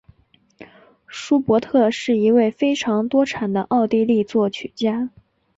[1.05, 5.11] 舒伯特是一位非常多产的奥地利作曲家。